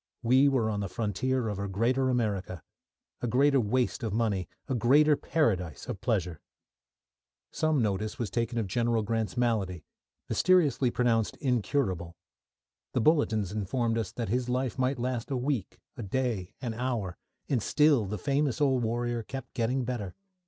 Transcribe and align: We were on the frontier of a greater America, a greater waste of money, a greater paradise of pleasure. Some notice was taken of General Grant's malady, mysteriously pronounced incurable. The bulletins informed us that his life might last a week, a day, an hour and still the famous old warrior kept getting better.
We 0.23 0.49
were 0.49 0.67
on 0.71 0.79
the 0.79 0.89
frontier 0.89 1.47
of 1.47 1.59
a 1.59 1.67
greater 1.67 2.09
America, 2.09 2.63
a 3.21 3.27
greater 3.27 3.59
waste 3.61 4.01
of 4.01 4.11
money, 4.15 4.49
a 4.67 4.73
greater 4.73 5.15
paradise 5.15 5.87
of 5.87 6.01
pleasure. 6.01 6.41
Some 7.51 7.83
notice 7.83 8.17
was 8.17 8.31
taken 8.31 8.57
of 8.57 8.65
General 8.65 9.03
Grant's 9.03 9.37
malady, 9.37 9.85
mysteriously 10.27 10.89
pronounced 10.89 11.37
incurable. 11.37 12.15
The 12.93 13.01
bulletins 13.01 13.51
informed 13.51 13.99
us 13.99 14.11
that 14.13 14.29
his 14.29 14.49
life 14.49 14.79
might 14.79 14.97
last 14.97 15.29
a 15.29 15.37
week, 15.37 15.77
a 15.95 16.01
day, 16.01 16.55
an 16.63 16.73
hour 16.73 17.15
and 17.47 17.61
still 17.61 18.07
the 18.07 18.17
famous 18.17 18.59
old 18.59 18.81
warrior 18.83 19.21
kept 19.21 19.53
getting 19.53 19.85
better. 19.85 20.15